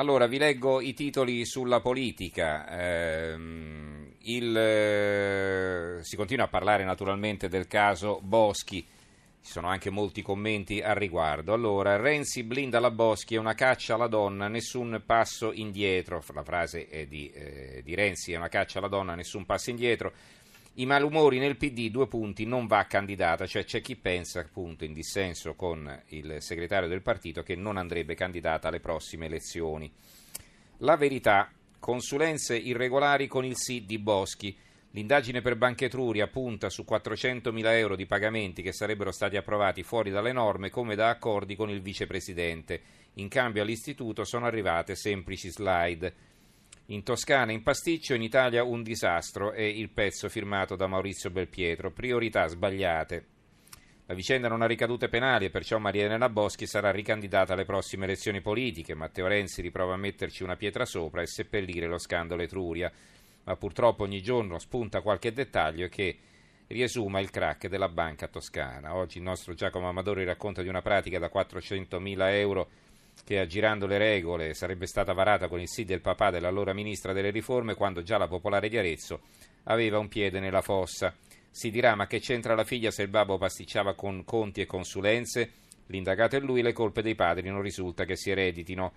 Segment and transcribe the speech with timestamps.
[0.00, 2.66] Allora, vi leggo i titoli sulla politica.
[2.70, 8.80] Ehm, il, eh, si continua a parlare naturalmente del caso Boschi.
[8.80, 11.52] Ci sono anche molti commenti al riguardo.
[11.52, 16.24] Allora, Renzi blinda la Boschi, è una caccia alla donna, nessun passo indietro.
[16.32, 20.14] La frase è di, eh, di Renzi, è una caccia alla donna, nessun passo indietro.
[20.74, 24.92] I malumori nel PD, due punti, non va candidata, cioè c'è chi pensa, appunto, in
[24.92, 29.90] dissenso con il segretario del partito, che non andrebbe candidata alle prossime elezioni.
[30.78, 34.56] La verità, consulenze irregolari con il sì di Boschi.
[34.92, 40.10] L'indagine per Banca Etruria punta su 400.000 euro di pagamenti che sarebbero stati approvati fuori
[40.10, 42.80] dalle norme come da accordi con il vicepresidente.
[43.14, 46.14] In cambio all'istituto sono arrivate semplici slide.
[46.90, 51.92] In Toscana in pasticcio, in Italia un disastro è il pezzo firmato da Maurizio Belpietro.
[51.92, 53.26] Priorità sbagliate.
[54.06, 58.06] La vicenda non ha ricadute penali e perciò Maria Elena Boschi sarà ricandidata alle prossime
[58.06, 58.96] elezioni politiche.
[58.96, 62.90] Matteo Renzi riprova a metterci una pietra sopra e seppellire lo scandalo Etruria
[63.44, 66.18] ma purtroppo ogni giorno spunta qualche dettaglio che
[66.66, 68.96] riesuma il crack della banca toscana.
[68.96, 72.68] Oggi il nostro Giacomo Amadori racconta di una pratica da 400.000 euro
[73.24, 77.30] che aggirando le regole sarebbe stata varata con il sì del papà dell'allora ministra delle
[77.30, 79.20] riforme quando già la popolare di Arezzo
[79.64, 81.14] aveva un piede nella fossa.
[81.50, 85.52] Si dirà ma che c'entra la figlia se il babbo pasticciava con conti e consulenze?
[85.86, 88.92] L'indagato è lui, le colpe dei padri non risulta che si ereditino.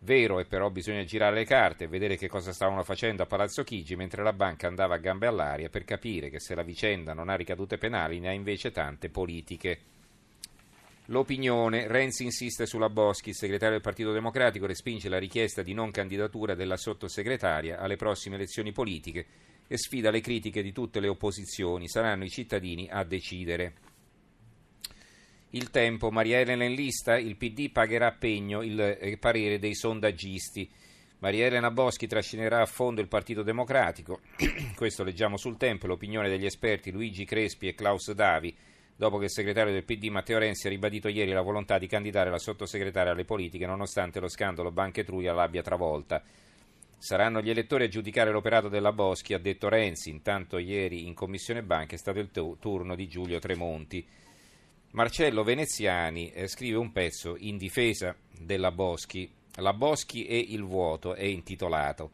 [0.00, 3.64] Vero è però bisogna girare le carte e vedere che cosa stavano facendo a Palazzo
[3.64, 7.30] Chigi mentre la banca andava a gambe all'aria per capire che se la vicenda non
[7.30, 9.80] ha ricadute penali ne ha invece tante politiche.
[11.08, 15.90] L'opinione, Renzi insiste sulla Boschi, il segretario del Partito Democratico respinge la richiesta di non
[15.90, 19.26] candidatura della sottosegretaria alle prossime elezioni politiche
[19.66, 23.74] e sfida le critiche di tutte le opposizioni, saranno i cittadini a decidere.
[25.50, 30.68] Il tempo, Maria Elena in lista, il PD pagherà pegno il eh, parere dei sondaggisti.
[31.18, 34.20] Maria Elena Boschi trascinerà a fondo il Partito Democratico.
[34.74, 38.54] Questo leggiamo sul tempo, l'opinione degli esperti Luigi Crespi e Klaus Davi,
[38.96, 42.30] dopo che il segretario del PD Matteo Renzi ha ribadito ieri la volontà di candidare
[42.30, 46.22] la sottosegretaria alle politiche nonostante lo scandalo Banca Etruria l'abbia travolta.
[46.96, 50.08] Saranno gli elettori a giudicare l'operato della Boschi, ha detto Renzi.
[50.08, 54.06] Intanto ieri in Commissione Banca è stato il turno di Giulio Tremonti.
[54.92, 59.30] Marcello Veneziani eh, scrive un pezzo in difesa della Boschi.
[59.56, 62.10] La Boschi e il vuoto è intitolato.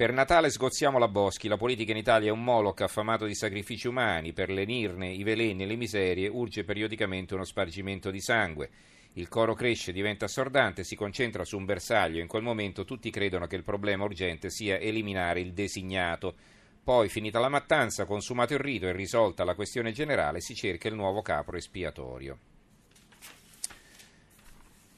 [0.00, 3.86] Per Natale sgozziamo la Boschi, la politica in Italia è un moloch affamato di sacrifici
[3.86, 8.70] umani, per lenirne i veleni e le miserie urge periodicamente uno spargimento di sangue.
[9.12, 13.46] Il coro cresce, diventa assordante, si concentra su un bersaglio, in quel momento tutti credono
[13.46, 16.34] che il problema urgente sia eliminare il designato
[16.82, 20.94] poi, finita la mattanza, consumato il rito e risolta la questione generale, si cerca il
[20.94, 22.38] nuovo capro espiatorio.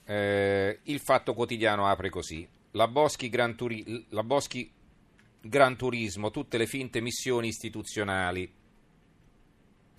[0.05, 2.49] Eh, il fatto quotidiano apre così.
[2.75, 4.73] La Boschi, Gran Turi- la Boschi
[5.45, 8.49] Gran Turismo, tutte le finte missioni istituzionali.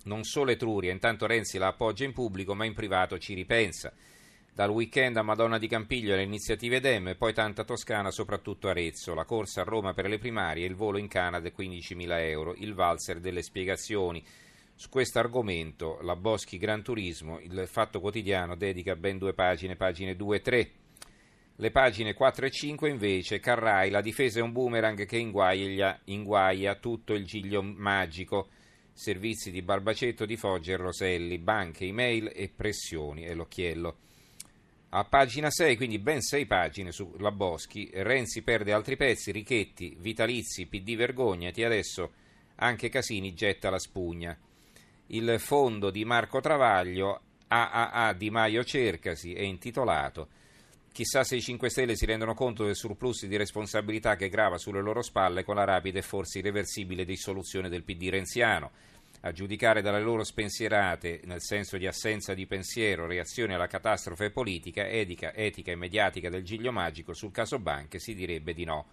[0.04, 3.92] Non solo Etruria, intanto Renzi la appoggia in pubblico, ma in privato ci ripensa.
[4.54, 9.12] Dal weekend a Madonna di Campiglio le iniziative DEM e poi tanta Toscana, soprattutto Arezzo.
[9.12, 13.20] La corsa a Roma per le primarie, il volo in Canada 15.000 euro, il valzer
[13.20, 14.24] delle spiegazioni.
[14.74, 20.16] Su questo argomento la Boschi Gran Turismo, il Fatto Quotidiano dedica ben due pagine, pagine
[20.16, 20.70] 2 e 3.
[21.58, 26.74] Le pagine 4 e 5 invece, Carrai, la difesa è un boomerang che inguaia, inguaia
[26.74, 28.48] tutto il giglio magico.
[28.92, 33.98] Servizi di Barbacetto, di Foggia e Roselli, banche, email e pressioni, e l'occhiello.
[34.90, 40.66] A pagina 6, quindi ben 6 pagine sulla Boschi, Renzi perde altri pezzi, Richetti, Vitalizi,
[40.66, 42.12] PD vergognati, adesso
[42.56, 44.36] anche Casini getta la spugna.
[45.08, 50.42] Il fondo di Marco Travaglio, AAA Di Maio Cercasi, è intitolato
[50.94, 54.80] Chissà se i 5 Stelle si rendono conto del surplus di responsabilità che grava sulle
[54.80, 58.70] loro spalle con la rapida e forse irreversibile dissoluzione del PD renziano
[59.22, 64.86] a giudicare dalle loro spensierate, nel senso di assenza di pensiero, reazione alla catastrofe politica,
[64.86, 68.86] etica, etica e mediatica del giglio magico sul caso banche, si direbbe di no.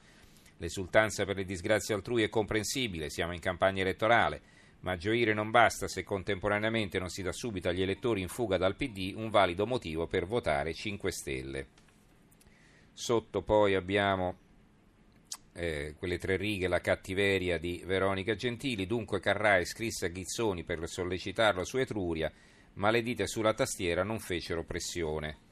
[0.57, 4.41] L'esultanza per le disgrazie altrui è comprensibile, siamo in campagna elettorale,
[4.79, 8.75] ma gioire non basta se contemporaneamente non si dà subito agli elettori in fuga dal
[8.75, 11.67] PD un valido motivo per votare 5 Stelle.
[12.93, 14.37] Sotto poi abbiamo
[15.53, 20.87] eh, quelle tre righe, la cattiveria di Veronica Gentili, dunque Carrai scrisse a Ghizzoni per
[20.87, 22.31] sollecitarlo su Etruria,
[22.73, 25.49] ma le dita sulla tastiera non fecero pressione.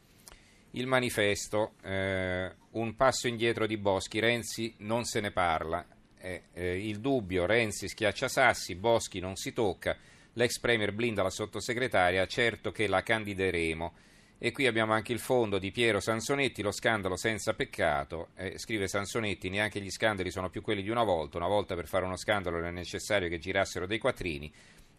[0.72, 5.86] Il manifesto, eh, un passo indietro di Boschi, Renzi non se ne parla,
[6.20, 9.98] eh, eh, il dubbio, Renzi schiaccia sassi, Boschi non si tocca,
[10.34, 13.94] l'ex premier blinda la sottosegretaria, certo che la candideremo.
[14.42, 18.30] E qui abbiamo anche il fondo di Piero Sansonetti, lo scandalo senza peccato.
[18.38, 21.36] Eh, scrive Sansonetti, neanche gli scandali sono più quelli di una volta.
[21.36, 24.50] Una volta per fare uno scandalo era necessario che girassero dei quattrini.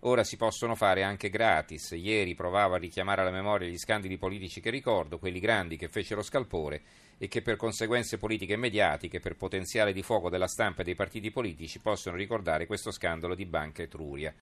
[0.01, 1.93] Ora si possono fare anche gratis.
[1.93, 6.21] Ieri provavo a richiamare alla memoria gli scandali politici che ricordo, quelli grandi che fecero
[6.21, 6.83] scalpore
[7.17, 10.95] e che per conseguenze politiche e mediatiche, per potenziale di fuoco della stampa e dei
[10.95, 14.35] partiti politici, possono ricordare questo scandalo di Banca Etruria.